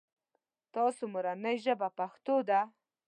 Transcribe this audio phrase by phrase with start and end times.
[0.75, 2.59] تاسو مورنۍ ژبه پښتو ده؟